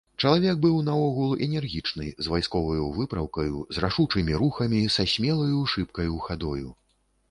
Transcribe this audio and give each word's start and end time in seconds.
Чалавек 0.21 0.55
быў 0.61 0.79
наогул 0.87 1.35
энергічны, 1.47 2.07
з 2.25 2.33
вайсковаю 2.35 2.89
выпраўкаю, 2.97 3.63
з 3.77 3.87
рашучымі 3.87 4.43
рухамі, 4.43 4.81
са 4.99 5.09
смелаю, 5.17 5.61
шыбкаю 5.77 6.15
хадою. 6.31 6.79